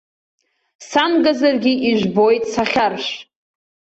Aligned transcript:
Самгазаргьы 0.89 1.73
ижәбоит 1.89 2.43
сахьаршә. 2.51 3.13